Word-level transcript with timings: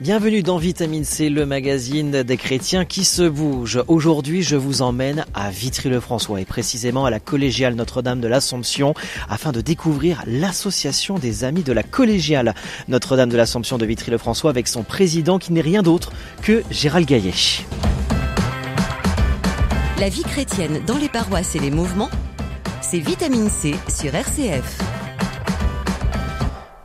Bienvenue 0.00 0.44
dans 0.44 0.58
Vitamine 0.58 1.02
C, 1.02 1.28
le 1.28 1.44
magazine 1.44 2.22
des 2.22 2.36
chrétiens 2.36 2.84
qui 2.84 3.02
se 3.02 3.28
bougent. 3.28 3.82
Aujourd'hui, 3.88 4.44
je 4.44 4.54
vous 4.54 4.80
emmène 4.80 5.24
à 5.34 5.50
Vitry-le-François 5.50 6.40
et 6.40 6.44
précisément 6.44 7.04
à 7.04 7.10
la 7.10 7.18
collégiale 7.18 7.74
Notre-Dame 7.74 8.20
de 8.20 8.28
l'Assomption 8.28 8.94
afin 9.28 9.50
de 9.50 9.60
découvrir 9.60 10.22
l'association 10.24 11.18
des 11.18 11.42
amis 11.42 11.64
de 11.64 11.72
la 11.72 11.82
collégiale 11.82 12.54
Notre-Dame 12.86 13.28
de 13.28 13.36
l'Assomption 13.36 13.76
de 13.76 13.84
Vitry-le-François 13.86 14.50
avec 14.50 14.68
son 14.68 14.84
président 14.84 15.40
qui 15.40 15.52
n'est 15.52 15.62
rien 15.62 15.82
d'autre 15.82 16.12
que 16.42 16.62
Gérald 16.70 17.08
Gaillet. 17.08 17.34
La 19.98 20.08
vie 20.08 20.22
chrétienne 20.22 20.80
dans 20.86 20.96
les 20.96 21.08
paroisses 21.08 21.56
et 21.56 21.58
les 21.58 21.72
mouvements, 21.72 22.10
c'est 22.82 23.00
Vitamine 23.00 23.50
C 23.50 23.74
sur 23.88 24.14
RCF. 24.14 24.78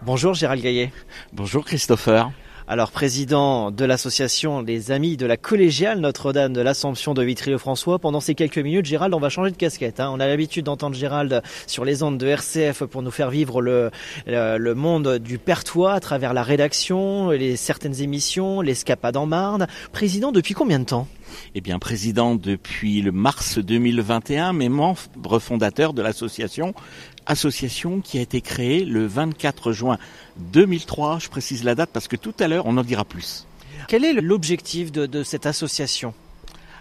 Bonjour 0.02 0.34
Gérald 0.34 0.64
Gaillet. 0.64 0.92
Bonjour 1.32 1.64
Christopher. 1.64 2.32
Alors, 2.74 2.90
président 2.90 3.70
de 3.70 3.86
l'association 3.86 4.64
Les 4.64 4.90
Amis 4.90 5.16
de 5.16 5.28
la 5.28 5.38
Collégiale 5.38 6.00
Notre-Dame 6.00 6.54
de 6.54 6.62
l'Assomption 6.62 7.14
de 7.14 7.22
Vitry-le-François, 7.22 8.00
pendant 8.00 8.20
ces 8.20 8.34
quelques 8.34 8.58
minutes, 8.58 8.88
Gérald, 8.88 9.14
on 9.14 9.20
va 9.20 9.30
changer 9.30 9.52
de 9.52 9.58
casquette. 9.58 10.00
Hein. 10.00 10.10
On 10.12 10.20
a 10.20 10.26
l'habitude 10.26 10.66
d'entendre 10.66 10.96
Gérald 10.96 11.44
sur 11.68 11.86
les 11.86 12.02
ondes 12.02 12.18
de 12.18 12.26
RCF 12.26 12.86
pour 12.86 13.04
nous 13.04 13.12
faire 13.12 13.30
vivre 13.30 13.62
le, 13.62 13.92
le, 14.26 14.74
monde 14.74 15.20
du 15.20 15.38
Pertois 15.38 15.94
à 15.94 16.00
travers 16.00 16.34
la 16.34 16.42
rédaction, 16.42 17.30
les 17.30 17.58
certaines 17.58 18.02
émissions, 18.02 18.62
l'escapade 18.62 19.18
en 19.18 19.28
Marne. 19.28 19.68
Président 19.92 20.32
depuis 20.32 20.56
combien 20.56 20.80
de 20.80 20.86
temps? 20.86 21.08
Eh 21.56 21.62
bien, 21.62 21.80
président 21.80 22.36
depuis 22.36 23.02
le 23.02 23.12
mars 23.12 23.58
2021, 23.58 24.54
mais 24.54 24.70
membre 24.70 25.40
fondateur 25.40 25.94
de 25.94 26.02
l'association, 26.02 26.74
association 27.26 28.02
qui 28.02 28.18
a 28.18 28.22
été 28.22 28.42
créée 28.42 28.86
le 28.86 29.06
24 29.06 29.72
juin 29.72 29.98
2003. 30.38 31.20
Je 31.20 31.30
précise 31.30 31.64
la 31.64 31.76
date 31.76 31.90
parce 31.94 32.08
que 32.08 32.16
tout 32.16 32.34
à 32.40 32.48
l'heure, 32.48 32.66
on 32.66 32.78
en 32.78 32.84
dira 32.84 33.06
plus. 33.06 33.48
Quel 33.88 34.06
est 34.06 34.14
l'objectif 34.14 34.92
de, 34.92 35.06
de 35.06 35.24
cette 35.24 35.46
association? 35.46 36.14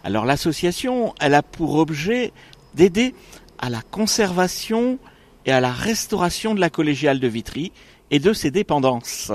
Alors, 0.04 0.24
l'association, 0.24 1.14
elle 1.20 1.34
a 1.34 1.42
pour 1.42 1.76
objet 1.76 2.32
d'aider 2.74 3.14
à 3.58 3.70
la 3.70 3.82
conservation 3.82 4.98
et 5.46 5.52
à 5.52 5.60
la 5.60 5.72
restauration 5.72 6.54
de 6.54 6.60
la 6.60 6.70
collégiale 6.70 7.20
de 7.20 7.28
Vitry 7.28 7.72
et 8.12 8.20
de 8.20 8.32
ses 8.32 8.52
dépendances. 8.52 9.32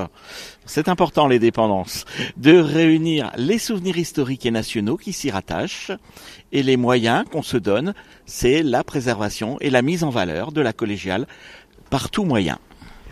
C'est 0.65 0.87
important 0.87 1.27
les 1.27 1.39
dépendances. 1.39 2.05
De 2.37 2.57
réunir 2.57 3.31
les 3.35 3.57
souvenirs 3.57 3.97
historiques 3.97 4.45
et 4.45 4.51
nationaux 4.51 4.95
qui 4.95 5.11
s'y 5.11 5.31
rattachent 5.31 5.91
et 6.53 6.63
les 6.63 6.77
moyens 6.77 7.25
qu'on 7.29 7.41
se 7.41 7.57
donne, 7.57 7.93
c'est 8.25 8.63
la 8.63 8.83
préservation 8.83 9.57
et 9.59 9.71
la 9.71 9.81
mise 9.81 10.03
en 10.03 10.09
valeur 10.11 10.51
de 10.51 10.61
la 10.61 10.71
collégiale 10.71 11.27
par 11.89 12.09
tout 12.09 12.23
moyen. 12.23 12.59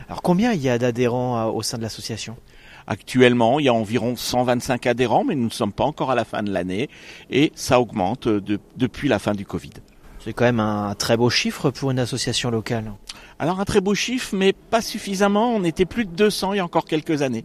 Alors 0.07 0.21
combien 0.21 0.53
il 0.53 0.61
y 0.61 0.69
a 0.69 0.77
d'adhérents 0.77 1.39
euh, 1.39 1.51
au 1.51 1.63
sein 1.63 1.77
de 1.77 1.83
l'association? 1.83 2.37
Actuellement, 2.85 3.59
il 3.59 3.65
y 3.65 3.69
a 3.69 3.73
environ 3.73 4.15
125 4.15 4.85
adhérents, 4.85 5.23
mais 5.23 5.33
nous 5.33 5.45
ne 5.45 5.49
sommes 5.49 5.73
pas 5.73 5.85
encore 5.85 6.11
à 6.11 6.15
la 6.15 6.25
fin 6.25 6.43
de 6.43 6.51
l'année 6.51 6.89
et 7.31 7.51
ça 7.55 7.81
augmente 7.81 8.27
depuis 8.27 9.07
la 9.07 9.17
fin 9.17 9.33
du 9.33 9.47
Covid. 9.47 9.71
C'est 10.19 10.33
quand 10.33 10.45
même 10.45 10.59
un 10.59 10.93
très 10.93 11.17
beau 11.17 11.31
chiffre 11.31 11.71
pour 11.71 11.89
une 11.89 11.99
association 11.99 12.51
locale. 12.51 12.91
Alors 13.37 13.59
un 13.59 13.65
très 13.65 13.81
beau 13.81 13.95
chiffre, 13.95 14.35
mais 14.35 14.53
pas 14.53 14.81
suffisamment. 14.81 15.53
On 15.53 15.63
était 15.63 15.85
plus 15.85 16.05
de 16.05 16.11
200 16.11 16.53
il 16.53 16.57
y 16.57 16.59
a 16.59 16.65
encore 16.65 16.85
quelques 16.85 17.21
années. 17.21 17.43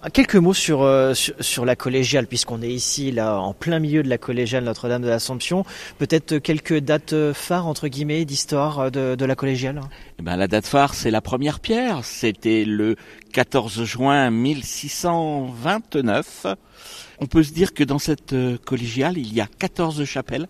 Ah, 0.00 0.10
quelques 0.10 0.36
mots 0.36 0.54
sur, 0.54 0.82
euh, 0.82 1.12
sur, 1.14 1.64
la 1.64 1.74
collégiale, 1.74 2.28
puisqu'on 2.28 2.62
est 2.62 2.70
ici, 2.70 3.10
là, 3.10 3.40
en 3.40 3.52
plein 3.52 3.80
milieu 3.80 4.04
de 4.04 4.08
la 4.08 4.16
collégiale 4.16 4.62
Notre-Dame 4.62 5.02
de 5.02 5.08
l'Assomption. 5.08 5.64
Peut-être 5.98 6.38
quelques 6.38 6.78
dates 6.78 7.32
phares, 7.32 7.66
entre 7.66 7.88
guillemets, 7.88 8.24
d'histoire 8.24 8.92
de, 8.92 9.16
de, 9.16 9.24
la 9.24 9.34
collégiale 9.34 9.80
eh 10.20 10.22
ben, 10.22 10.36
La 10.36 10.46
date 10.46 10.66
phare, 10.66 10.94
c'est 10.94 11.10
la 11.10 11.20
première 11.20 11.58
pierre. 11.58 12.04
C'était 12.04 12.64
le 12.64 12.94
14 13.32 13.82
juin 13.82 14.30
1629. 14.30 16.46
On 17.20 17.26
peut 17.26 17.42
se 17.42 17.52
dire 17.52 17.74
que 17.74 17.82
dans 17.82 17.98
cette 17.98 18.32
euh, 18.32 18.56
collégiale, 18.64 19.18
il 19.18 19.34
y 19.34 19.40
a 19.40 19.48
14 19.58 20.04
chapelles 20.04 20.46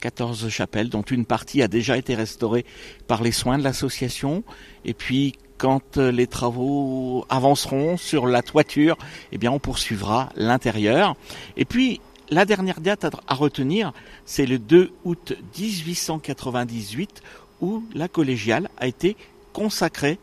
14 0.00 0.48
chapelles, 0.48 0.88
dont 0.88 1.02
une 1.02 1.24
partie 1.24 1.62
a 1.62 1.68
déjà 1.68 1.96
été 1.96 2.14
restaurée 2.14 2.64
par 3.06 3.22
les 3.22 3.32
soins 3.32 3.58
de 3.58 3.62
l'association. 3.62 4.42
Et 4.84 4.94
puis, 4.94 5.34
quand 5.58 5.98
euh, 5.98 6.10
les 6.10 6.26
travaux 6.26 7.26
avanceront 7.28 7.96
sur 7.96 8.26
la 8.26 8.42
toiture, 8.42 8.96
eh 9.30 9.38
bien, 9.38 9.52
on 9.52 9.58
poursuivra 9.58 10.30
l'intérieur. 10.34 11.14
Et 11.56 11.64
puis, 11.66 12.00
la 12.30 12.44
dernière 12.44 12.80
date 12.80 13.04
à 13.26 13.34
retenir, 13.34 13.92
c'est 14.24 14.46
le 14.46 14.58
2 14.58 14.92
août 15.04 15.34
1898, 15.58 17.22
où 17.60 17.84
la 17.94 18.08
collégiale 18.08 18.70
a 18.78 18.86
été 18.86 19.16
consacrée. 19.52 20.18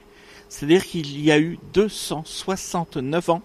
C'est-à-dire 0.49 0.85
qu'il 0.85 1.19
y 1.21 1.31
a 1.31 1.39
eu 1.39 1.59
269 1.73 3.29
ans 3.29 3.41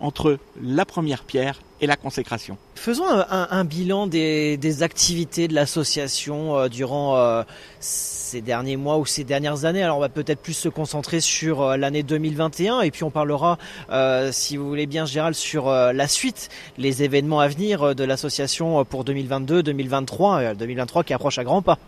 entre 0.00 0.38
la 0.62 0.84
première 0.84 1.22
pierre 1.24 1.60
et 1.80 1.86
la 1.86 1.96
consécration. 1.96 2.56
Faisons 2.74 3.04
un, 3.06 3.64
bilan 3.64 4.06
des, 4.06 4.82
activités 4.82 5.48
de 5.48 5.54
l'association 5.54 6.56
euh, 6.56 6.68
durant 6.68 7.16
euh, 7.16 7.42
ces 7.80 8.40
derniers 8.40 8.76
mois 8.76 8.98
ou 8.98 9.06
ces 9.06 9.24
dernières 9.24 9.64
années. 9.64 9.82
Alors 9.82 9.98
on 9.98 10.00
va 10.00 10.08
peut-être 10.08 10.40
plus 10.40 10.54
se 10.54 10.68
concentrer 10.68 11.20
sur 11.20 11.62
euh, 11.62 11.76
l'année 11.76 12.02
2021 12.02 12.80
et 12.82 12.90
puis 12.90 13.04
on 13.04 13.10
parlera, 13.10 13.58
si 14.32 14.56
vous 14.56 14.68
voulez 14.68 14.86
bien 14.86 15.04
Gérald, 15.06 15.34
sur 15.34 15.70
la 15.70 16.08
suite, 16.08 16.48
les 16.78 17.02
événements 17.02 17.40
à 17.40 17.48
venir 17.48 17.94
de 17.94 18.04
l'association 18.04 18.84
pour 18.84 19.04
2022, 19.04 19.62
2023, 19.62 20.54
2023 20.54 21.04
qui 21.04 21.14
approche 21.14 21.38
à 21.38 21.44
grands 21.44 21.62
pas. 21.62 21.78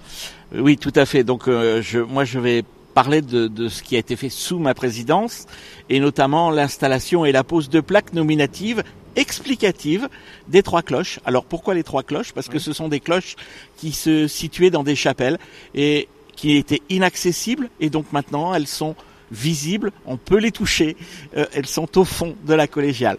Oui, 0.54 0.76
tout 0.76 0.92
à 0.94 1.06
fait. 1.06 1.24
Donc 1.24 1.44
je, 1.46 1.98
moi 1.98 2.24
je 2.24 2.38
vais 2.38 2.64
parler 2.98 3.22
de, 3.22 3.46
de, 3.46 3.68
ce 3.68 3.84
qui 3.84 3.94
a 3.94 4.00
été 4.00 4.16
fait 4.16 4.28
sous 4.28 4.58
ma 4.58 4.74
présidence 4.74 5.46
et 5.88 6.00
notamment 6.00 6.50
l'installation 6.50 7.24
et 7.24 7.30
la 7.30 7.44
pose 7.44 7.68
de 7.68 7.78
plaques 7.78 8.12
nominatives 8.12 8.82
explicatives 9.14 10.08
des 10.48 10.64
trois 10.64 10.82
cloches. 10.82 11.20
Alors 11.24 11.44
pourquoi 11.44 11.74
les 11.74 11.84
trois 11.84 12.02
cloches? 12.02 12.32
Parce 12.32 12.48
que 12.48 12.58
ce 12.58 12.72
sont 12.72 12.88
des 12.88 12.98
cloches 12.98 13.36
qui 13.76 13.92
se 13.92 14.26
situaient 14.26 14.70
dans 14.70 14.82
des 14.82 14.96
chapelles 14.96 15.38
et 15.76 16.08
qui 16.34 16.56
étaient 16.56 16.82
inaccessibles 16.88 17.70
et 17.78 17.88
donc 17.88 18.06
maintenant 18.12 18.52
elles 18.52 18.66
sont 18.66 18.96
visibles, 19.30 19.92
on 20.04 20.16
peut 20.16 20.38
les 20.38 20.50
toucher, 20.50 20.96
euh, 21.36 21.46
elles 21.52 21.66
sont 21.66 21.98
au 21.98 22.04
fond 22.04 22.34
de 22.48 22.54
la 22.54 22.66
collégiale. 22.66 23.18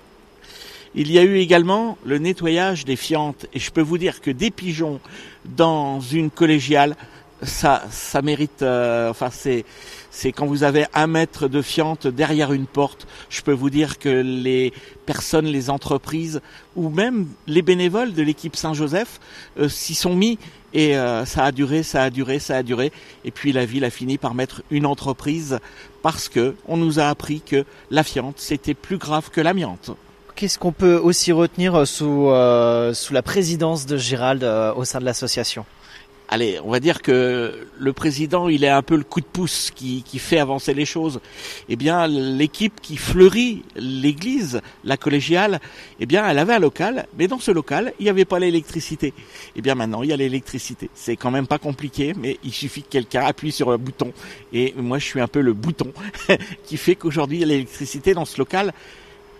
Il 0.93 1.09
y 1.09 1.19
a 1.19 1.23
eu 1.23 1.37
également 1.37 1.97
le 2.03 2.17
nettoyage 2.17 2.83
des 2.83 2.97
fientes 2.97 3.45
et 3.53 3.59
je 3.59 3.71
peux 3.71 3.79
vous 3.79 3.97
dire 3.97 4.19
que 4.19 4.31
des 4.31 4.51
pigeons 4.51 4.99
dans 5.45 6.01
une 6.01 6.31
collégiale, 6.31 6.97
ça, 7.43 7.83
ça 7.89 8.21
mérite. 8.21 8.61
Euh, 8.61 9.09
enfin, 9.09 9.29
c'est, 9.31 9.65
quand 10.31 10.45
vous 10.45 10.63
avez 10.63 10.85
un 10.93 11.07
mètre 11.07 11.47
de 11.47 11.61
fiente 11.61 12.07
derrière 12.07 12.51
une 12.51 12.65
porte. 12.65 13.07
Je 13.29 13.41
peux 13.41 13.53
vous 13.53 13.69
dire 13.69 13.99
que 13.99 14.09
les 14.09 14.73
personnes, 15.05 15.45
les 15.45 15.69
entreprises 15.69 16.41
ou 16.75 16.89
même 16.89 17.27
les 17.47 17.61
bénévoles 17.61 18.13
de 18.13 18.21
l'équipe 18.21 18.55
Saint-Joseph 18.55 19.19
euh, 19.59 19.69
s'y 19.69 19.95
sont 19.95 20.15
mis 20.15 20.37
et 20.73 20.97
euh, 20.97 21.25
ça 21.25 21.45
a 21.45 21.51
duré, 21.51 21.83
ça 21.83 22.03
a 22.03 22.09
duré, 22.09 22.39
ça 22.39 22.57
a 22.57 22.63
duré. 22.63 22.91
Et 23.23 23.31
puis 23.31 23.53
la 23.53 23.65
ville 23.65 23.85
a 23.85 23.89
fini 23.89 24.17
par 24.17 24.33
mettre 24.33 24.61
une 24.69 24.85
entreprise 24.85 25.59
parce 26.01 26.29
que 26.29 26.55
on 26.67 26.77
nous 26.77 26.99
a 26.99 27.05
appris 27.05 27.41
que 27.41 27.65
la 27.89 28.03
fiente 28.03 28.35
c'était 28.37 28.73
plus 28.73 28.97
grave 28.97 29.29
que 29.31 29.41
l'amiante. 29.41 29.91
Qu'est-ce 30.35 30.59
qu'on 30.59 30.71
peut 30.71 30.95
aussi 30.95 31.31
retenir 31.31 31.85
sous, 31.85 32.31
sous 32.93 33.13
la 33.13 33.21
présidence 33.21 33.85
de 33.85 33.97
Gérald 33.97 34.43
au 34.75 34.85
sein 34.85 34.99
de 34.99 35.05
l'association? 35.05 35.65
Allez, 36.29 36.59
on 36.63 36.69
va 36.69 36.79
dire 36.79 37.01
que 37.01 37.67
le 37.77 37.93
président, 37.93 38.47
il 38.47 38.63
est 38.63 38.69
un 38.69 38.81
peu 38.81 38.95
le 38.95 39.03
coup 39.03 39.19
de 39.19 39.25
pouce 39.25 39.71
qui, 39.75 40.03
qui 40.03 40.19
fait 40.19 40.39
avancer 40.39 40.73
les 40.73 40.85
choses. 40.85 41.19
Eh 41.67 41.75
bien, 41.75 42.07
l'équipe 42.07 42.79
qui 42.81 42.97
fleurit 42.97 43.63
l'église, 43.75 44.61
la 44.83 44.95
collégiale, 44.95 45.59
eh 45.99 46.05
bien, 46.05 46.27
elle 46.29 46.37
avait 46.37 46.53
un 46.53 46.59
local, 46.59 47.07
mais 47.17 47.27
dans 47.27 47.39
ce 47.39 47.51
local, 47.51 47.93
il 47.99 48.03
n'y 48.03 48.09
avait 48.09 48.25
pas 48.25 48.39
l'électricité. 48.39 49.13
Eh 49.55 49.61
bien, 49.61 49.75
maintenant, 49.75 50.03
il 50.03 50.09
y 50.09 50.13
a 50.13 50.17
l'électricité. 50.17 50.89
C'est 50.93 51.15
quand 51.15 51.31
même 51.31 51.47
pas 51.47 51.57
compliqué, 51.57 52.13
mais 52.15 52.37
il 52.43 52.53
suffit 52.53 52.83
que 52.83 52.89
quelqu'un 52.89 53.25
appuie 53.25 53.51
sur 53.51 53.71
un 53.71 53.77
bouton. 53.77 54.13
Et 54.53 54.73
moi, 54.77 54.99
je 54.99 55.05
suis 55.05 55.19
un 55.19 55.27
peu 55.27 55.41
le 55.41 55.53
bouton 55.53 55.91
qui 56.63 56.77
fait 56.77 56.95
qu'aujourd'hui, 56.95 57.37
il 57.37 57.41
y 57.41 57.43
a 57.43 57.47
l'électricité 57.47 58.13
dans 58.13 58.25
ce 58.25 58.37
local. 58.37 58.73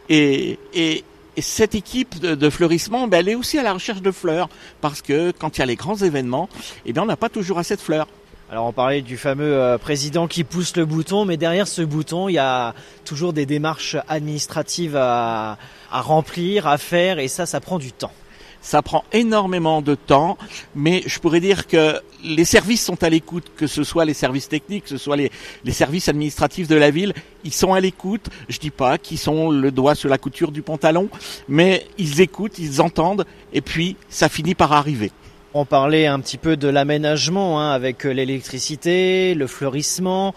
Et, 0.09 0.57
et, 0.73 1.03
et 1.39 1.41
cette 1.41 1.73
équipe 1.73 2.19
de, 2.19 2.49
fleurissement, 2.49 3.07
ben, 3.07 3.19
elle 3.19 3.29
est 3.29 3.35
aussi 3.35 3.57
à 3.57 3.63
la 3.63 3.71
recherche 3.71 4.01
de 4.01 4.11
fleurs, 4.11 4.49
parce 4.81 5.01
que 5.01 5.31
quand 5.31 5.55
il 5.55 5.61
y 5.61 5.63
a 5.63 5.65
les 5.65 5.77
grands 5.77 5.95
événements, 5.95 6.49
eh 6.85 6.91
bien, 6.91 7.03
on 7.03 7.05
n'a 7.05 7.15
pas 7.15 7.29
toujours 7.29 7.59
assez 7.59 7.77
de 7.77 7.81
fleurs. 7.81 8.09
Alors 8.51 8.65
on 8.65 8.73
parlait 8.73 9.01
du 9.01 9.15
fameux 9.15 9.53
euh, 9.53 9.77
président 9.77 10.27
qui 10.27 10.43
pousse 10.43 10.75
le 10.75 10.83
bouton, 10.83 11.23
mais 11.23 11.37
derrière 11.37 11.65
ce 11.65 11.81
bouton, 11.81 12.27
il 12.27 12.33
y 12.33 12.39
a 12.39 12.75
toujours 13.05 13.31
des 13.31 13.45
démarches 13.45 13.95
administratives 14.09 14.97
à, 14.97 15.57
remplir, 15.89 16.67
à 16.67 16.77
faire, 16.77 17.19
et 17.19 17.29
ça, 17.29 17.45
ça 17.45 17.61
prend 17.61 17.79
du 17.79 17.93
temps. 17.93 18.11
Ça 18.61 18.81
prend 18.81 19.03
énormément 19.13 19.81
de 19.81 19.95
temps, 19.95 20.37
mais 20.75 21.01
je 21.05 21.19
pourrais 21.19 21.39
dire 21.39 21.67
que 21.67 22.01
les 22.23 22.45
services 22.45 22.83
sont 22.83 23.01
à 23.03 23.09
l'écoute, 23.09 23.51
que 23.55 23.67
ce 23.67 23.83
soit 23.83 24.05
les 24.05 24.13
services 24.13 24.49
techniques, 24.49 24.83
que 24.83 24.89
ce 24.89 24.97
soit 24.97 25.15
les, 25.15 25.31
services 25.71 26.09
administratifs 26.09 26.67
de 26.67 26.75
la 26.75 26.91
ville, 26.91 27.13
ils 27.43 27.53
sont 27.53 27.73
à 27.73 27.79
l'écoute. 27.79 28.29
Je 28.49 28.59
dis 28.59 28.71
pas 28.71 28.97
qu'ils 28.97 29.17
sont 29.17 29.49
le 29.49 29.71
doigt 29.71 29.95
sur 29.95 30.09
la 30.09 30.17
couture 30.17 30.51
du 30.51 30.61
pantalon, 30.61 31.09
mais 31.47 31.85
ils 31.97 32.21
écoutent, 32.21 32.59
ils 32.59 32.81
entendent, 32.81 33.25
et 33.53 33.61
puis 33.61 33.95
ça 34.09 34.27
finit 34.27 34.55
par 34.55 34.73
arriver. 34.73 35.11
On 35.53 35.65
parlait 35.65 36.05
un 36.05 36.19
petit 36.19 36.37
peu 36.37 36.57
de 36.57 36.67
l'aménagement 36.67 37.59
hein, 37.59 37.71
avec 37.71 38.05
euh, 38.05 38.11
l'électricité, 38.11 39.33
le 39.33 39.47
fleurissement. 39.47 40.35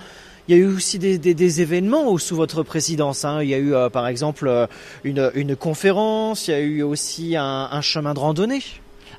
Il 0.49 0.57
y 0.57 0.59
a 0.59 0.61
eu 0.61 0.67
aussi 0.67 0.99
des, 0.99 1.61
événements 1.61 2.19
sous 2.19 2.35
votre 2.35 2.65
présidence. 2.65 3.25
Hein. 3.25 3.43
Il 3.43 3.49
y 3.49 3.55
a 3.55 3.59
eu 3.59 3.75
euh, 3.75 3.89
par 3.89 4.09
exemple 4.09 4.49
euh, 4.49 4.67
une, 5.05 5.55
conférence, 5.55 6.49
il 6.49 6.51
y 6.51 6.55
a 6.55 6.61
eu 6.61 6.83
aussi 6.83 7.37
un, 7.37 7.81
chemin 7.81 8.13
de 8.13 8.19
randonnée. 8.19 8.63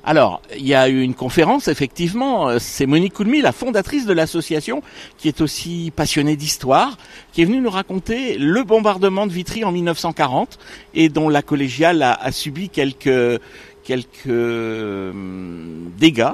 Alors, 0.06 0.42
il 0.54 0.66
y 0.66 0.74
a 0.74 0.86
eu 0.86 1.00
une 1.00 1.14
conférence, 1.14 1.66
effectivement. 1.68 2.58
C'est 2.58 2.84
Monique 2.84 3.14
Coulmy, 3.14 3.40
la 3.40 3.52
fondatrice 3.52 4.04
de 4.04 4.12
l'association, 4.12 4.82
qui 5.16 5.28
est 5.28 5.40
aussi 5.40 5.90
passionnée 5.96 6.36
d'histoire, 6.36 6.98
qui 7.32 7.40
est 7.40 7.46
venue 7.46 7.62
nous 7.62 7.70
raconter 7.70 8.36
le 8.36 8.62
bombardement 8.64 9.26
de 9.26 9.32
Vitry 9.32 9.64
en 9.64 9.72
1940 9.72 10.58
et 10.92 11.08
dont 11.08 11.30
la 11.30 11.40
collégiale 11.40 12.02
a, 12.02 12.32
subi 12.32 12.68
quelques 12.68 13.40
euh, 14.26 15.12
dégâts. 15.98 16.32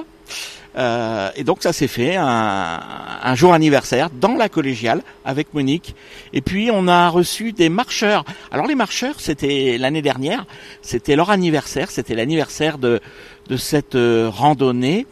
Euh, 0.77 1.31
et 1.35 1.45
donc 1.45 1.63
ça 1.63 1.73
s'est 1.73 1.89
fait 1.89 2.17
un, 2.17 2.81
un, 3.23 3.35
jour 3.35 3.53
anniversaire 3.53 4.09
dans 4.11 4.35
la 4.35 4.49
collégiale 4.49 5.03
avec 5.25 5.53
Monique. 5.53 5.97
Et 6.33 6.41
puis 6.41 6.71
on 6.73 6.87
a 6.87 7.09
reçu 7.09 7.53
des 7.53 7.69
marcheurs. 7.69 8.25
Alors 8.53 8.67
les 8.67 8.77
marcheurs, 8.77 9.21
c'était 9.21 9.79
l'année 9.79 10.03
dernière, 10.03 10.47
c'était 10.83 11.17
leur 11.17 11.31
anniversaire, 11.31 11.91
c'était 11.91 12.15
l'anniversaire 12.15 12.79
de, 12.79 13.01
de 13.49 13.57
cette 13.57 13.97
euh, 13.97 14.31
randonnée. 14.33 15.07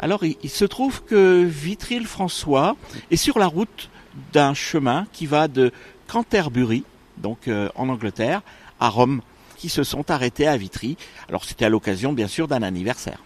Alors 0.00 0.24
il, 0.24 0.36
il, 0.42 0.50
se 0.50 0.64
trouve 0.64 1.02
que 1.04 1.44
Vitry-le-François 1.44 2.76
est 3.10 3.16
sur 3.16 3.38
la 3.38 3.46
route 3.46 3.90
d'un 4.32 4.54
chemin 4.54 5.06
qui 5.12 5.26
va 5.26 5.48
de 5.48 5.72
Canterbury, 6.08 6.84
donc 7.18 7.48
euh, 7.48 7.68
en 7.76 7.88
Angleterre, 7.88 8.42
à 8.80 8.88
Rome 8.88 9.22
qui 9.56 9.68
se 9.68 9.84
sont 9.84 10.10
arrêtés 10.10 10.46
à 10.46 10.56
Vitry. 10.56 10.96
Alors 11.28 11.44
c'était 11.44 11.64
à 11.64 11.68
l'occasion 11.68 12.12
bien 12.12 12.28
sûr 12.28 12.48
d'un 12.48 12.62
anniversaire. 12.62 13.18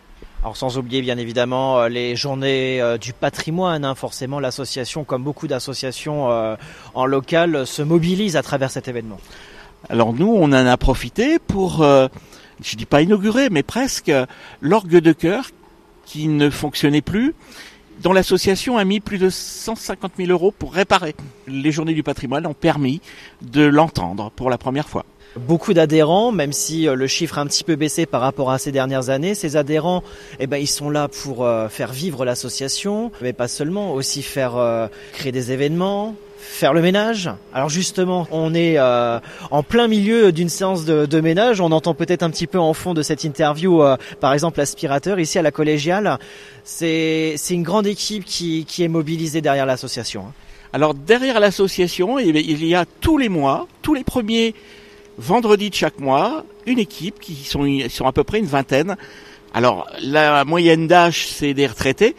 Alors 0.43 0.57
sans 0.57 0.79
oublier 0.79 1.03
bien 1.03 1.19
évidemment 1.19 1.81
euh, 1.81 1.89
les 1.89 2.15
journées 2.15 2.81
euh, 2.81 2.97
du 2.97 3.13
patrimoine, 3.13 3.85
hein. 3.85 3.97
forcément 3.97 4.39
l'association, 4.39 5.03
comme 5.03 5.25
beaucoup 5.25 5.49
d'associations 5.49 6.31
euh, 6.31 6.55
en 6.95 7.07
local, 7.07 7.67
se 7.67 7.83
mobilise 7.83 8.37
à 8.37 8.43
travers 8.43 8.71
cet 8.71 8.87
événement. 8.87 9.19
Alors 9.89 10.13
nous, 10.13 10.29
on 10.29 10.45
en 10.45 10.53
a 10.53 10.77
profité 10.77 11.41
pour, 11.41 11.83
euh, 11.83 12.07
je 12.63 12.77
dis 12.77 12.87
pas 12.87 13.03
inaugurer, 13.03 13.49
mais 13.51 13.65
presque 13.65 14.13
l'orgue 14.61 14.99
de 14.99 15.13
chœur 15.13 15.51
qui 16.05 16.29
ne 16.29 16.51
fonctionnait 16.51 17.03
plus, 17.03 17.35
dont 18.03 18.13
l'association 18.13 18.79
a 18.79 18.85
mis 18.85 19.01
plus 19.01 19.19
de 19.19 19.31
150 19.31 20.13
000 20.19 20.31
euros 20.31 20.53
pour 20.57 20.73
réparer. 20.73 21.17
Les 21.49 21.73
journées 21.73 21.95
du 21.95 22.05
patrimoine 22.05 22.47
ont 22.47 22.55
permis 22.55 23.01
de 23.43 23.65
l'entendre 23.65 24.31
pour 24.37 24.51
la 24.51 24.59
première 24.59 24.89
fois 24.89 25.05
beaucoup 25.37 25.75
d'adhérents, 25.75 26.33
même 26.33 26.53
si 26.53 26.89
euh, 26.89 26.95
le 26.95 27.07
chiffre 27.07 27.39
a 27.39 27.41
un 27.41 27.47
petit 27.47 27.65
peu 27.65 27.77
baissé 27.77 28.07
par 28.07 28.21
rapport 28.21 28.51
à 28.51 28.59
ces 28.59 28.73
dernières 28.73 29.11
années. 29.11 29.35
Ces 29.35 29.57
adhérents, 29.57 30.03
eh 30.41 30.47
ben, 30.47 30.57
ils 30.57 30.67
sont 30.69 30.91
là 30.91 31.09
pour 31.09 31.45
euh, 31.45 31.69
faire 31.69 31.93
vivre 31.93 32.25
l'association, 32.25 33.13
mais 33.21 33.33
pas 33.33 33.49
seulement, 33.49 33.93
aussi 33.93 34.23
faire 34.23 34.57
euh, 34.57 34.89
créer 35.13 35.33
des 35.33 35.53
événements, 35.53 36.15
faire 36.39 36.73
le 36.73 36.83
ménage. 36.83 37.31
Alors 37.53 37.69
justement, 37.69 38.27
on 38.31 38.55
est 38.55 38.79
en 38.79 39.63
plein 39.63 39.87
milieu 39.87 40.33
d'une 40.33 40.49
séance 40.49 40.85
de, 40.85 41.21
ménage. 41.21 41.61
On 41.61 41.73
entend 41.73 41.95
peut-être 41.95 42.23
un 42.23 42.31
petit 42.31 42.47
peu 42.47 42.59
en 42.59 42.73
fond 42.73 42.95
de 42.95 43.03
cette 43.03 43.25
interview, 43.25 43.83
par 44.21 44.33
exemple, 44.33 44.59
l'aspirateur 44.59 45.21
ici 45.21 45.39
à 45.39 45.43
la 45.43 45.51
collégiale. 45.51 46.19
C'est 46.65 47.37
une 47.51 47.63
grande 47.63 47.87
équipe 47.87 48.25
qui, 48.25 48.65
qui 48.65 48.83
est 48.83 48.89
mobilisée 48.89 49.41
derrière 49.41 49.67
l'association. 49.67 50.23
hein. 50.29 50.33
Alors 50.73 50.95
derrière 50.95 51.41
l'association, 51.41 52.19
il 52.19 52.65
y 52.67 52.75
a 52.75 52.85
tous 53.01 53.19
les 53.19 53.29
mois, 53.29 53.67
tous 53.83 53.95
les 53.95 54.05
premiers 54.05 54.55
vendredi 55.19 55.69
de 55.69 55.75
chaque 55.75 55.99
mois, 55.99 56.45
une 56.67 56.79
équipe 56.79 57.21
qui 57.21 57.35
sont, 57.45 58.07
à 58.07 58.13
peu 58.13 58.25
près 58.25 58.39
une 58.39 58.47
vingtaine. 58.47 58.97
Alors, 59.53 59.87
la 60.01 60.45
moyenne 60.45 60.87
d'âge, 60.87 61.27
c'est 61.27 61.55
des 61.55 61.67
retraités. 61.67 62.15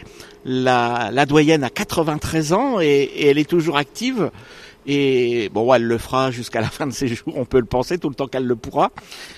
La, 0.45 1.25
doyenne 1.25 1.63
a 1.63 1.69
93 1.69 2.53
ans 2.53 2.79
et, 2.81 3.27
elle 3.27 3.37
est 3.37 3.49
toujours 3.49 3.77
active. 3.77 4.31
Et 4.87 5.49
bon, 5.53 5.73
elle 5.73 5.83
le 5.83 5.97
fera 5.97 6.31
jusqu'à 6.31 6.61
la 6.61 6.67
fin 6.69 6.87
de 6.87 6.93
ses 6.93 7.07
jours, 7.07 7.33
on 7.35 7.45
peut 7.45 7.59
le 7.59 7.65
penser, 7.65 7.97
tout 7.97 8.09
le 8.09 8.15
temps 8.15 8.27
qu'elle 8.27 8.45
le 8.45 8.55
pourra. 8.55 8.91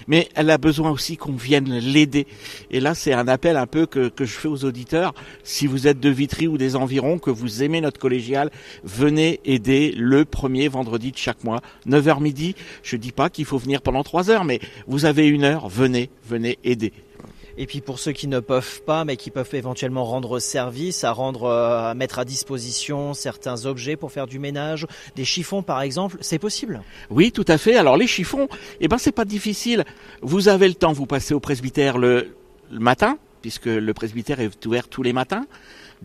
Mais 0.07 0.29
elle 0.35 0.49
a 0.49 0.57
besoin 0.57 0.91
aussi 0.91 1.17
qu'on 1.17 1.33
vienne 1.33 1.77
l'aider. 1.77 2.27
Et 2.69 2.79
là, 2.79 2.95
c'est 2.95 3.13
un 3.13 3.27
appel 3.27 3.57
un 3.57 3.67
peu 3.67 3.85
que, 3.85 4.09
que 4.09 4.25
je 4.25 4.33
fais 4.33 4.47
aux 4.47 4.65
auditeurs. 4.65 5.13
Si 5.43 5.67
vous 5.67 5.87
êtes 5.87 5.99
de 5.99 6.09
Vitry 6.09 6.47
ou 6.47 6.57
des 6.57 6.75
environs, 6.75 7.19
que 7.19 7.29
vous 7.29 7.63
aimez 7.63 7.81
notre 7.81 7.99
collégial, 7.99 8.51
venez 8.83 9.39
aider 9.45 9.93
le 9.97 10.25
premier 10.25 10.67
vendredi 10.67 11.11
de 11.11 11.17
chaque 11.17 11.43
mois, 11.43 11.61
9h 11.87 12.21
midi. 12.21 12.55
Je 12.83 12.95
dis 12.95 13.11
pas 13.11 13.29
qu'il 13.29 13.45
faut 13.45 13.57
venir 13.57 13.81
pendant 13.81 14.03
3 14.03 14.29
heures, 14.29 14.45
mais 14.45 14.59
vous 14.87 15.05
avez 15.05 15.27
une 15.27 15.43
heure, 15.43 15.69
venez, 15.69 16.09
venez 16.27 16.59
aider. 16.63 16.93
Et 17.57 17.65
puis 17.67 17.81
pour 17.81 17.99
ceux 17.99 18.11
qui 18.11 18.27
ne 18.27 18.39
peuvent 18.39 18.81
pas, 18.83 19.05
mais 19.05 19.17
qui 19.17 19.31
peuvent 19.31 19.49
éventuellement 19.53 20.05
rendre 20.05 20.39
service, 20.39 21.03
à 21.03 21.11
rendre, 21.11 21.43
euh, 21.43 21.89
à 21.89 21.93
mettre 21.93 22.19
à 22.19 22.25
disposition 22.25 23.13
certains 23.13 23.65
objets 23.65 23.95
pour 23.95 24.11
faire 24.11 24.27
du 24.27 24.39
ménage, 24.39 24.87
des 25.15 25.25
chiffons 25.25 25.63
par 25.63 25.81
exemple, 25.81 26.17
c'est 26.21 26.39
possible? 26.39 26.81
Oui, 27.09 27.31
tout 27.31 27.45
à 27.47 27.57
fait. 27.57 27.75
Alors 27.75 27.97
les 27.97 28.07
chiffons, 28.07 28.47
eh 28.79 28.87
ben 28.87 28.97
c'est 28.97 29.11
pas 29.11 29.25
difficile. 29.25 29.85
Vous 30.21 30.47
avez 30.47 30.67
le 30.67 30.75
temps, 30.75 30.93
vous 30.93 31.05
passez 31.05 31.33
au 31.33 31.39
presbytère 31.39 31.97
le, 31.97 32.35
matin, 32.71 33.17
puisque 33.41 33.65
le 33.65 33.93
presbytère 33.93 34.39
est 34.39 34.65
ouvert 34.65 34.87
tous 34.87 35.03
les 35.03 35.13
matins. 35.13 35.45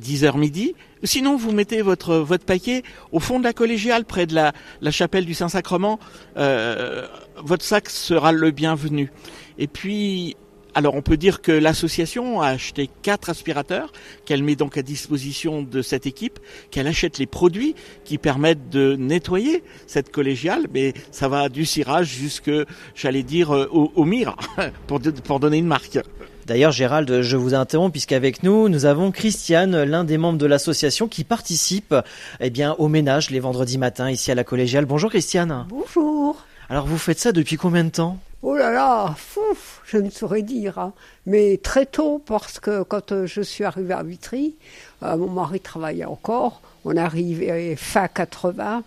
10h 0.00 0.37
midi. 0.37 0.75
Sinon, 1.04 1.37
vous 1.37 1.52
mettez 1.52 1.81
votre 1.81 2.16
votre 2.16 2.44
paquet 2.44 2.82
au 3.12 3.20
fond 3.20 3.38
de 3.38 3.44
la 3.44 3.54
collégiale, 3.54 4.04
près 4.04 4.26
de 4.26 4.34
la, 4.34 4.52
la 4.82 4.90
chapelle 4.90 5.25
du 5.25 5.32
Saint-Sacrement. 5.32 5.98
Euh, 6.37 7.06
votre 7.38 7.64
sac 7.64 7.88
sera 7.88 8.32
le 8.32 8.50
bienvenu. 8.50 9.10
Et 9.58 9.69
puis, 9.69 10.37
alors 10.76 10.94
on 10.94 11.00
peut 11.00 11.17
dire 11.17 11.40
que 11.40 11.52
l'association 11.52 12.43
a 12.43 12.49
acheté 12.49 12.90
quatre 13.02 13.31
aspirateurs 13.31 13.93
qu'elle 14.26 14.43
met 14.43 14.56
donc 14.56 14.76
à 14.76 14.82
disposition 14.82 15.62
de 15.62 15.81
cette 15.81 16.06
équipe, 16.06 16.38
qu'elle 16.70 16.87
achète 16.87 17.17
les 17.19 17.25
produits 17.25 17.75
qui 18.05 18.19
permettent 18.19 18.69
de 18.69 18.94
nettoyer 18.94 19.64
cette 19.87 20.12
collégiale, 20.12 20.67
mais 20.75 20.93
ça 21.11 21.28
va 21.28 21.49
du 21.49 21.64
cirage 21.64 22.08
jusque, 22.08 22.50
j'allais 22.94 23.23
dire, 23.23 23.50
au, 23.50 23.90
au 23.94 24.05
mire, 24.05 24.37
pour, 24.87 25.00
pour 25.25 25.40
donner 25.40 25.56
une 25.56 25.67
marque. 25.67 25.99
D'ailleurs, 26.44 26.73
Gérald, 26.73 27.22
je 27.22 27.37
vous 27.38 27.55
interromps 27.55 27.90
puisqu'avec 27.90 28.43
nous, 28.43 28.69
nous 28.69 28.84
avons 28.84 29.12
Christiane, 29.12 29.82
l'un 29.82 30.05
des 30.05 30.19
membres 30.19 30.38
de 30.38 30.46
l'association 30.46 31.08
qui 31.08 31.25
participe 31.25 31.94
eh 32.38 32.50
bien, 32.50 32.75
au 32.75 32.88
ménage 32.88 33.31
les 33.31 33.40
vendredis 33.40 33.79
matins 33.79 34.11
ici 34.11 34.31
à 34.31 34.34
la 34.34 34.44
collégiale. 34.44 34.84
Bonjour 34.84 35.08
Christiane. 35.08 35.67
Bonjour. 35.70 36.44
Alors 36.69 36.87
vous 36.87 36.99
faites 36.99 37.19
ça 37.19 37.32
depuis 37.32 37.56
combien 37.56 37.84
de 37.84 37.90
temps? 37.90 38.19
Oh 38.43 38.55
là 38.55 38.71
là, 38.71 39.15
fouf, 39.17 39.81
je 39.87 39.97
ne 39.97 40.11
saurais 40.11 40.43
dire. 40.43 40.79
Hein. 40.79 40.93
Mais 41.25 41.58
très 41.63 41.87
tôt, 41.87 42.22
parce 42.25 42.60
que 42.60 42.82
quand 42.82 43.13
euh, 43.13 43.27
je 43.27 43.41
suis 43.41 43.65
arrivée 43.65 43.94
à 43.94 44.03
Vitry, 44.03 44.55
euh, 45.03 45.17
mon 45.17 45.29
mari 45.29 45.60
travaillait 45.60 46.05
encore. 46.05 46.60
On 46.84 46.96
arrivé 46.96 47.75
fin 47.77 48.06
80. 48.06 48.84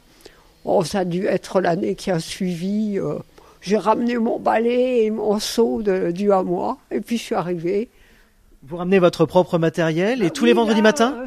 Oh, 0.63 0.83
ça 0.83 0.99
a 0.99 1.05
dû 1.05 1.25
être 1.25 1.59
l'année 1.61 1.95
qui 1.95 2.11
a 2.11 2.19
suivi. 2.19 2.97
Euh, 2.97 3.15
j'ai 3.61 3.77
ramené 3.77 4.17
mon 4.17 4.39
balai 4.39 5.03
et 5.03 5.11
mon 5.11 5.39
seau 5.39 5.81
de, 5.81 6.11
dû 6.11 6.31
à 6.31 6.43
moi. 6.43 6.77
Et 6.91 7.01
puis 7.01 7.17
je 7.17 7.23
suis 7.23 7.35
arrivée. 7.35 7.89
Vous 8.63 8.77
ramenez 8.77 8.99
votre 8.99 9.25
propre 9.25 9.57
matériel 9.57 10.21
et 10.21 10.27
Ah 10.27 10.29
tous 10.29 10.45
les 10.45 10.53
vendredis 10.53 10.81
matins 10.81 11.25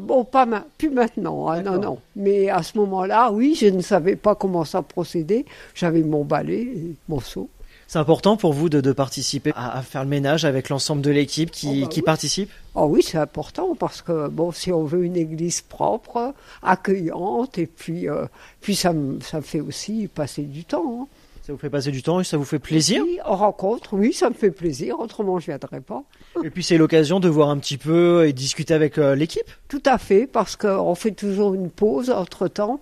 Bon, 0.00 0.24
pas 0.24 0.46
ma- 0.46 0.64
plus 0.76 0.90
maintenant, 0.90 1.48
hein, 1.48 1.62
non, 1.62 1.78
non. 1.78 1.98
Mais 2.14 2.50
à 2.50 2.62
ce 2.62 2.76
moment-là, 2.78 3.30
oui, 3.32 3.54
je 3.58 3.66
ne 3.66 3.80
savais 3.80 4.16
pas 4.16 4.34
comment 4.34 4.64
ça 4.64 4.82
procédait. 4.82 5.44
J'avais 5.74 6.02
mon 6.02 6.24
balai 6.24 6.60
et 6.60 6.94
mon 7.08 7.20
seau. 7.20 7.48
C'est 7.90 7.98
important 7.98 8.36
pour 8.36 8.52
vous 8.52 8.68
de, 8.68 8.82
de 8.82 8.92
participer 8.92 9.50
à, 9.56 9.78
à 9.78 9.82
faire 9.82 10.02
le 10.04 10.10
ménage 10.10 10.44
avec 10.44 10.68
l'ensemble 10.68 11.00
de 11.00 11.10
l'équipe 11.10 11.50
qui, 11.50 11.80
Oh 11.80 11.86
bah 11.86 11.90
qui 11.90 12.00
oui. 12.00 12.04
participe? 12.04 12.50
Ah 12.76 12.84
oui, 12.84 13.02
c'est 13.02 13.16
important 13.16 13.74
parce 13.74 14.02
que 14.02 14.28
bon, 14.28 14.52
si 14.52 14.70
on 14.70 14.84
veut 14.84 15.04
une 15.04 15.16
église 15.16 15.62
propre, 15.62 16.34
accueillante, 16.62 17.56
et 17.58 17.66
puis, 17.66 18.08
euh, 18.08 18.26
puis 18.60 18.76
ça, 18.76 18.92
me, 18.92 19.20
ça 19.20 19.38
me 19.38 19.42
fait 19.42 19.60
aussi 19.60 20.06
passer 20.06 20.42
du 20.42 20.64
temps. 20.64 21.00
hein. 21.02 21.06
Ça 21.46 21.54
vous 21.54 21.58
fait 21.58 21.70
passer 21.70 21.90
du 21.90 22.02
temps 22.02 22.20
et 22.20 22.24
ça 22.24 22.36
vous 22.36 22.44
fait 22.44 22.58
plaisir? 22.58 23.02
Oui, 23.06 23.18
on 23.24 23.34
rencontre, 23.34 23.94
oui, 23.94 24.12
ça 24.12 24.28
me 24.28 24.34
fait 24.34 24.50
plaisir, 24.50 25.00
autrement 25.00 25.38
je 25.38 25.46
viendrais 25.46 25.80
pas. 25.80 26.02
Et 26.44 26.50
puis 26.50 26.62
c'est 26.62 26.76
l'occasion 26.76 27.20
de 27.20 27.28
voir 27.30 27.48
un 27.48 27.56
petit 27.56 27.78
peu 27.78 28.26
et 28.28 28.34
discuter 28.34 28.74
avec 28.74 28.98
euh, 28.98 29.14
l'équipe? 29.14 29.50
Tout 29.68 29.82
à 29.86 29.96
fait, 29.96 30.26
parce 30.26 30.56
qu'on 30.56 30.94
fait 30.94 31.12
toujours 31.12 31.54
une 31.54 31.70
pause 31.70 32.10
entre-temps, 32.10 32.80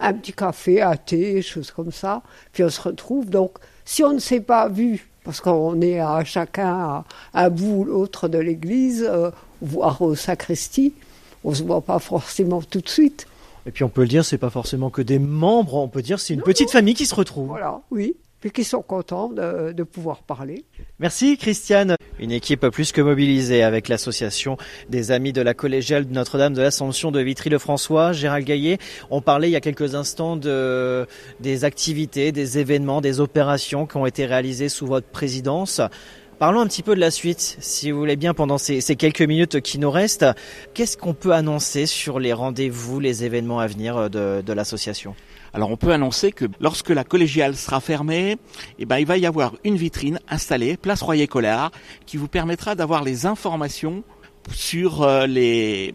un 0.00 0.12
petit 0.14 0.32
café, 0.32 0.82
un 0.82 0.96
thé, 0.96 1.42
choses 1.42 1.70
comme 1.70 1.92
ça, 1.92 2.22
puis 2.52 2.64
on 2.64 2.70
se 2.70 2.80
retrouve. 2.80 3.30
Donc, 3.30 3.52
si 3.88 4.04
on 4.04 4.12
ne 4.12 4.18
s'est 4.18 4.42
pas 4.42 4.68
vu, 4.68 5.08
parce 5.24 5.40
qu'on 5.40 5.80
est 5.80 5.98
à 5.98 6.22
chacun 6.22 6.74
à 6.74 7.04
un 7.32 7.48
bout 7.48 7.78
ou 7.78 7.84
l'autre 7.84 8.28
de 8.28 8.36
l'église, 8.36 9.02
euh, 9.08 9.30
voire 9.62 10.02
au 10.02 10.14
sacristie, 10.14 10.92
on 11.42 11.54
se 11.54 11.62
voit 11.62 11.80
pas 11.80 11.98
forcément 11.98 12.60
tout 12.60 12.82
de 12.82 12.88
suite. 12.88 13.26
Et 13.64 13.70
puis 13.70 13.84
on 13.84 13.88
peut 13.88 14.02
le 14.02 14.08
dire, 14.08 14.26
c'est 14.26 14.36
pas 14.36 14.50
forcément 14.50 14.90
que 14.90 15.00
des 15.00 15.18
membres, 15.18 15.76
on 15.76 15.88
peut 15.88 16.02
dire 16.02 16.20
c'est 16.20 16.34
une 16.34 16.42
petite 16.42 16.70
famille 16.70 16.92
qui 16.92 17.06
se 17.06 17.14
retrouve. 17.14 17.46
Voilà, 17.46 17.80
oui. 17.90 18.14
Puis 18.40 18.50
qui 18.50 18.64
sont 18.64 18.82
contents 18.82 19.28
de, 19.28 19.82
pouvoir 19.82 20.22
parler. 20.22 20.64
Merci 20.98 21.36
Christiane. 21.36 21.96
Une 22.18 22.30
équipe 22.30 22.68
plus 22.68 22.92
que 22.92 23.00
mobilisée 23.00 23.62
avec 23.62 23.88
l'association 23.88 24.56
des 24.88 25.12
amis 25.12 25.32
de 25.32 25.40
la 25.40 25.54
collégiale 25.54 26.06
Notre-Dame 26.10 26.54
de 26.54 26.62
l'Assomption 26.62 27.10
de 27.10 27.20
Vitry-le-François. 27.20 28.12
Gérald 28.12 28.46
Gaillet, 28.46 28.78
on 29.10 29.20
parlait 29.20 29.48
il 29.48 29.52
y 29.52 29.56
a 29.56 29.60
quelques 29.60 29.94
instants 29.94 30.36
de, 30.36 31.06
des 31.40 31.64
activités, 31.64 32.32
des 32.32 32.58
événements, 32.58 33.00
des 33.00 33.20
opérations 33.20 33.86
qui 33.86 33.96
ont 33.96 34.06
été 34.06 34.26
réalisées 34.26 34.68
sous 34.68 34.86
votre 34.86 35.08
présidence. 35.08 35.80
Parlons 36.38 36.60
un 36.60 36.68
petit 36.68 36.84
peu 36.84 36.94
de 36.94 37.00
la 37.00 37.10
suite, 37.10 37.56
si 37.58 37.90
vous 37.90 37.98
voulez 37.98 38.14
bien, 38.14 38.32
pendant 38.32 38.58
ces, 38.58 38.80
quelques 38.94 39.22
minutes 39.22 39.60
qui 39.60 39.80
nous 39.80 39.90
restent. 39.90 40.26
Qu'est-ce 40.72 40.96
qu'on 40.96 41.14
peut 41.14 41.32
annoncer 41.32 41.86
sur 41.86 42.20
les 42.20 42.32
rendez-vous, 42.32 43.00
les 43.00 43.24
événements 43.24 43.58
à 43.58 43.66
venir 43.66 44.08
de, 44.08 44.40
de 44.42 44.52
l'association? 44.52 45.16
Alors 45.52 45.70
on 45.70 45.76
peut 45.76 45.92
annoncer 45.92 46.32
que 46.32 46.44
lorsque 46.60 46.90
la 46.90 47.04
collégiale 47.04 47.56
sera 47.56 47.80
fermée, 47.80 48.36
eh 48.78 48.84
ben, 48.84 48.98
il 48.98 49.06
va 49.06 49.16
y 49.16 49.26
avoir 49.26 49.54
une 49.64 49.76
vitrine 49.76 50.20
installée, 50.28 50.76
place 50.76 51.02
Royer-Collard, 51.02 51.70
qui 52.06 52.16
vous 52.16 52.28
permettra 52.28 52.74
d'avoir 52.74 53.02
les 53.02 53.26
informations 53.26 54.04
sur 54.52 55.02
euh, 55.02 55.26
les, 55.26 55.94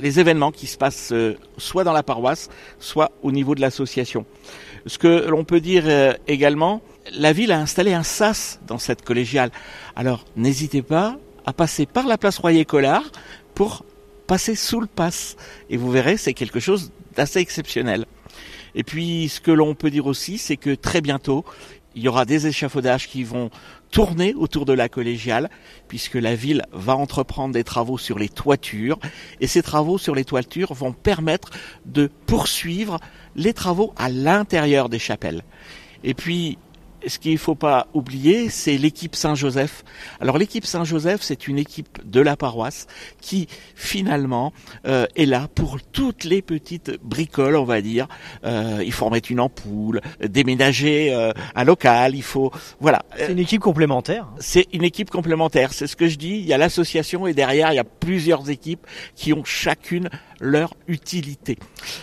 les 0.00 0.20
événements 0.20 0.52
qui 0.52 0.66
se 0.66 0.76
passent 0.76 1.12
euh, 1.12 1.36
soit 1.58 1.84
dans 1.84 1.92
la 1.92 2.02
paroisse, 2.02 2.48
soit 2.78 3.12
au 3.22 3.32
niveau 3.32 3.54
de 3.54 3.60
l'association. 3.60 4.26
Ce 4.86 4.98
que 4.98 5.28
l'on 5.28 5.44
peut 5.44 5.60
dire 5.60 5.84
euh, 5.86 6.14
également, 6.26 6.82
la 7.12 7.32
ville 7.32 7.52
a 7.52 7.60
installé 7.60 7.92
un 7.92 8.02
sas 8.02 8.60
dans 8.66 8.78
cette 8.78 9.02
collégiale. 9.02 9.50
Alors 9.96 10.24
n'hésitez 10.36 10.82
pas 10.82 11.16
à 11.46 11.52
passer 11.52 11.86
par 11.86 12.06
la 12.06 12.18
place 12.18 12.38
Royer-Collard 12.38 13.04
pour 13.54 13.84
passer 14.26 14.54
sous 14.54 14.80
le 14.80 14.86
pass. 14.86 15.36
Et 15.68 15.76
vous 15.76 15.90
verrez, 15.90 16.16
c'est 16.16 16.34
quelque 16.34 16.60
chose 16.60 16.92
d'assez 17.16 17.40
exceptionnel. 17.40 18.06
Et 18.74 18.84
puis, 18.84 19.28
ce 19.28 19.40
que 19.40 19.50
l'on 19.50 19.74
peut 19.74 19.90
dire 19.90 20.06
aussi, 20.06 20.38
c'est 20.38 20.56
que 20.56 20.74
très 20.74 21.00
bientôt, 21.00 21.44
il 21.94 22.02
y 22.02 22.08
aura 22.08 22.24
des 22.24 22.46
échafaudages 22.46 23.08
qui 23.08 23.24
vont 23.24 23.50
tourner 23.90 24.34
autour 24.34 24.64
de 24.64 24.72
la 24.72 24.88
collégiale, 24.88 25.50
puisque 25.88 26.14
la 26.14 26.34
ville 26.36 26.62
va 26.72 26.94
entreprendre 26.94 27.52
des 27.52 27.64
travaux 27.64 27.98
sur 27.98 28.18
les 28.18 28.28
toitures, 28.28 28.98
et 29.40 29.46
ces 29.46 29.62
travaux 29.62 29.98
sur 29.98 30.14
les 30.14 30.24
toitures 30.24 30.72
vont 30.74 30.92
permettre 30.92 31.50
de 31.86 32.08
poursuivre 32.26 33.00
les 33.34 33.52
travaux 33.52 33.92
à 33.96 34.08
l'intérieur 34.08 34.88
des 34.88 35.00
chapelles. 35.00 35.42
Et 36.04 36.14
puis, 36.14 36.58
ce 37.06 37.18
qu'il 37.18 37.32
ne 37.32 37.38
faut 37.38 37.54
pas 37.54 37.86
oublier, 37.94 38.48
c'est 38.48 38.76
l'équipe 38.76 39.14
Saint-Joseph. 39.14 39.84
Alors 40.20 40.38
l'équipe 40.38 40.64
Saint-Joseph, 40.64 41.20
c'est 41.22 41.48
une 41.48 41.58
équipe 41.58 41.98
de 42.04 42.20
la 42.20 42.36
paroisse 42.36 42.86
qui 43.20 43.48
finalement 43.74 44.52
euh, 44.86 45.06
est 45.16 45.26
là 45.26 45.48
pour 45.54 45.78
toutes 45.82 46.24
les 46.24 46.42
petites 46.42 46.98
bricoles, 47.02 47.56
on 47.56 47.64
va 47.64 47.80
dire. 47.80 48.08
Euh, 48.44 48.82
il 48.84 48.92
faut 48.92 49.06
remettre 49.06 49.30
une 49.30 49.40
ampoule, 49.40 50.00
déménager 50.20 51.12
euh, 51.12 51.32
un 51.54 51.64
local, 51.64 52.14
il 52.14 52.22
faut 52.22 52.52
voilà. 52.80 53.02
C'est 53.16 53.32
une 53.32 53.38
équipe 53.38 53.60
complémentaire. 53.60 54.26
C'est 54.38 54.66
une 54.72 54.84
équipe 54.84 55.10
complémentaire, 55.10 55.72
c'est 55.72 55.86
ce 55.86 55.96
que 55.96 56.08
je 56.08 56.16
dis. 56.16 56.38
Il 56.38 56.46
y 56.46 56.52
a 56.52 56.58
l'association 56.58 57.26
et 57.26 57.34
derrière 57.34 57.72
il 57.72 57.76
y 57.76 57.80
a 57.80 57.84
plusieurs 57.84 58.50
équipes 58.50 58.86
qui 59.14 59.32
ont 59.32 59.44
chacune 59.44 60.08
leur 60.40 60.74
utilité. 60.88 61.58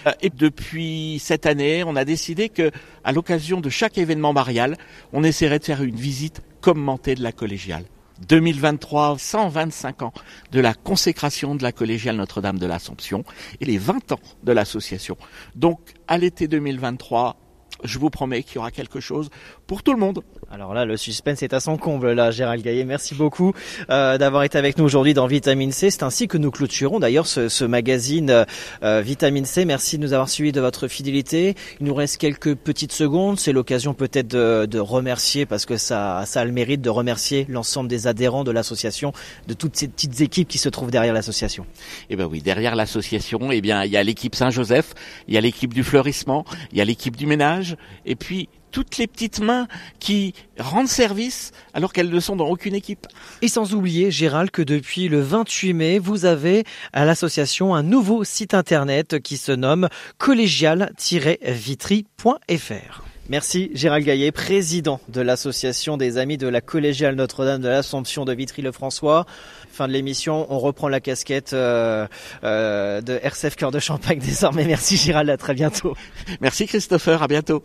Euh, 0.05 0.11
et 0.21 0.29
depuis 0.29 1.19
cette 1.19 1.45
année, 1.45 1.83
on 1.85 1.95
a 1.95 2.05
décidé 2.05 2.49
que, 2.49 2.71
à 3.03 3.11
l'occasion 3.11 3.59
de 3.59 3.69
chaque 3.69 3.97
événement 3.97 4.31
marial, 4.31 4.77
on 5.11 5.23
essaierait 5.23 5.59
de 5.59 5.65
faire 5.65 5.83
une 5.83 5.95
visite 5.95 6.41
commentée 6.61 7.15
de 7.15 7.23
la 7.23 7.31
collégiale. 7.31 7.83
2023, 8.27 9.17
125 9.19 10.01
ans 10.01 10.13
de 10.51 10.59
la 10.59 10.73
consécration 10.73 11.55
de 11.55 11.63
la 11.63 11.71
collégiale 11.71 12.15
Notre-Dame 12.15 12.57
de 12.57 12.65
l'Assomption 12.65 13.23
et 13.61 13.65
les 13.65 13.77
20 13.77 14.11
ans 14.11 14.19
de 14.43 14.51
l'association. 14.51 15.17
Donc, 15.55 15.79
à 16.07 16.17
l'été 16.17 16.47
2023, 16.47 17.37
je 17.83 17.99
vous 17.99 18.09
promets 18.09 18.43
qu'il 18.43 18.55
y 18.55 18.57
aura 18.59 18.71
quelque 18.71 18.99
chose 18.99 19.29
pour 19.65 19.83
tout 19.83 19.93
le 19.93 19.99
monde. 19.99 20.23
Alors 20.51 20.73
là, 20.73 20.85
le 20.85 20.97
suspense 20.97 21.43
est 21.43 21.53
à 21.53 21.59
son 21.59 21.77
comble, 21.77 22.11
là, 22.13 22.31
Gérald 22.31 22.63
Gaillet. 22.63 22.85
Merci 22.85 23.15
beaucoup 23.15 23.53
euh, 23.89 24.17
d'avoir 24.17 24.43
été 24.43 24.57
avec 24.57 24.77
nous 24.77 24.85
aujourd'hui 24.85 25.13
dans 25.13 25.27
Vitamine 25.27 25.71
C. 25.71 25.89
C'est 25.89 26.03
ainsi 26.03 26.27
que 26.27 26.37
nous 26.37 26.51
clôturons 26.51 26.99
d'ailleurs 26.99 27.27
ce, 27.27 27.49
ce, 27.49 27.65
magazine 27.65 28.45
euh, 28.83 29.01
Vitamine 29.01 29.45
C. 29.45 29.65
Merci 29.65 29.97
de 29.97 30.03
nous 30.03 30.13
avoir 30.13 30.29
suivis 30.29 30.51
de 30.51 30.61
votre 30.61 30.87
fidélité. 30.87 31.55
Il 31.79 31.87
nous 31.87 31.93
reste 31.93 32.17
quelques 32.17 32.55
petites 32.55 32.93
secondes. 32.93 33.39
C'est 33.39 33.51
l'occasion 33.51 33.93
peut-être 33.93 34.27
de, 34.27 34.65
de, 34.65 34.79
remercier, 34.79 35.45
parce 35.45 35.65
que 35.65 35.77
ça, 35.77 36.23
ça 36.25 36.41
a 36.41 36.45
le 36.45 36.51
mérite 36.51 36.81
de 36.81 36.89
remercier 36.89 37.45
l'ensemble 37.49 37.89
des 37.89 38.07
adhérents 38.07 38.43
de 38.43 38.51
l'association, 38.51 39.11
de 39.47 39.53
toutes 39.53 39.75
ces 39.75 39.87
petites 39.87 40.21
équipes 40.21 40.47
qui 40.47 40.57
se 40.57 40.69
trouvent 40.69 40.91
derrière 40.91 41.13
l'association. 41.13 41.65
Eh 42.09 42.15
ben 42.15 42.25
oui, 42.25 42.41
derrière 42.41 42.75
l'association, 42.75 43.51
eh 43.51 43.61
bien, 43.61 43.83
il 43.83 43.91
y 43.91 43.97
a 43.97 44.03
l'équipe 44.03 44.35
Saint-Joseph, 44.35 44.93
il 45.27 45.33
y 45.33 45.37
a 45.37 45.41
l'équipe 45.41 45.73
du 45.73 45.83
fleurissement, 45.83 46.45
il 46.71 46.77
y 46.77 46.81
a 46.81 46.85
l'équipe 46.85 47.15
du 47.15 47.25
ménage, 47.25 47.66
et 48.05 48.15
puis 48.15 48.49
toutes 48.71 48.97
les 48.97 49.07
petites 49.07 49.39
mains 49.39 49.67
qui 49.99 50.33
rendent 50.59 50.87
service 50.87 51.51
alors 51.73 51.93
qu'elles 51.93 52.09
ne 52.09 52.19
sont 52.19 52.35
dans 52.35 52.47
aucune 52.47 52.75
équipe. 52.75 53.07
Et 53.41 53.47
sans 53.47 53.73
oublier, 53.73 54.11
Gérald, 54.11 54.51
que 54.51 54.61
depuis 54.61 55.07
le 55.07 55.21
28 55.21 55.73
mai, 55.73 55.99
vous 55.99 56.25
avez 56.25 56.65
à 56.93 57.05
l'association 57.05 57.73
un 57.73 57.83
nouveau 57.83 58.23
site 58.23 58.53
internet 58.53 59.19
qui 59.19 59.37
se 59.37 59.51
nomme 59.51 59.89
collégial-vitry.fr. 60.17 63.16
Merci 63.29 63.71
Gérald 63.73 64.05
Gaillet, 64.05 64.31
président 64.31 65.01
de 65.09 65.19
l'association 65.19 65.97
des 65.97 66.17
Amis 66.17 66.37
de 66.37 66.47
la 66.47 66.61
Collégiale 66.61 67.15
Notre-Dame 67.15 67.61
de 67.61 67.67
l'Assomption 67.67 68.23
de 68.23 68.33
Vitry-le-François. 68.33 69.25
Fin 69.69 69.87
de 69.87 69.93
l'émission, 69.93 70.47
on 70.49 70.59
reprend 70.59 70.87
la 70.87 71.01
casquette 71.01 71.51
euh, 71.51 72.07
euh, 72.45 73.01
de 73.01 73.19
RCF 73.21 73.57
Cœur 73.57 73.71
de 73.71 73.79
Champagne 73.79 74.19
désormais. 74.25 74.65
Merci 74.65 74.95
Gérald, 74.95 75.29
à 75.29 75.35
très 75.35 75.53
bientôt. 75.53 75.93
Merci 76.39 76.67
Christopher, 76.67 77.21
à 77.21 77.27
bientôt. 77.27 77.63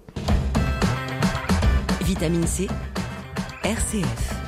Vitamine 2.03 2.47
C, 2.47 2.67
RCF. 3.63 4.42